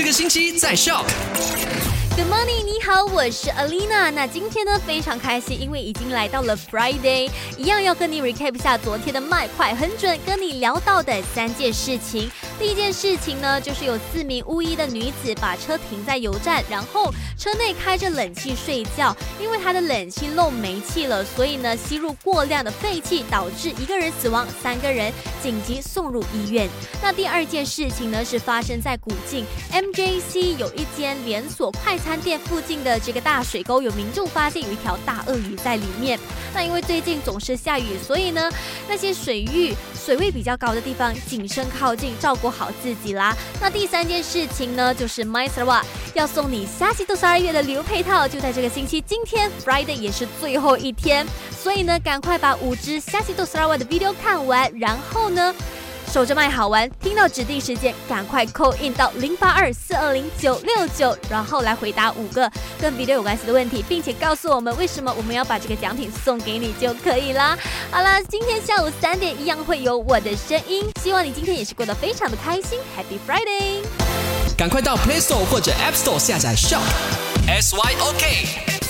[0.00, 1.04] 这个星期在笑。
[2.20, 4.10] Good morning，你好，我是 Alina。
[4.10, 12.30] 那今天呢非常开心，因为已经来到了 Friday，一样要跟你 recap 下昨天的麦快很准，跟你聊到的三件事情。
[12.58, 25.10] 第一件事情呢，就是有四名巫医的女子把车停在油站，然后车内开着冷气睡觉，因为她的冷气漏煤气了，所以呢吸入过量的废气，导致一个人死亡，三个人
[25.42, 26.68] 紧急送入医院。
[27.00, 32.09] 那第二件事情呢，是发生在古晋 MJC 有一间连锁快餐。
[32.10, 36.18] 餐店附近的这个大水沟，有民众发现有一条大鳄鱼在里面。
[36.52, 38.50] 那因为最近总是下雨，所以呢，
[38.88, 43.32] 那些水域水位比较高的地方，谨慎靠近，照顾好自己啦。
[43.60, 55.54] 那第三件事情呢，就是 My s a r a 要送你虾西都十二月的旅游配套，就在这个星期，今天 Friday 也是最后一天，所以呢，赶快把五支虾西都十二万的 video 看完，然后呢。
[56.12, 62.50] 守着麦好玩，听到指定时间赶快扣 in 到零八二四二零九六九，然后来回答五个
[62.80, 67.56] 跟 video 有关系的问题，并且告诉我们为什么我们要把这个奖品送给你就可以啦。
[67.92, 73.84] 好啦，今天下午三点一样会有我的声音，希望你今天也是过得非常的开心，Happy Friday！
[74.58, 76.82] 赶快到 Play Store 或者 App Store 下载 Shop
[77.46, 78.89] S Y O K。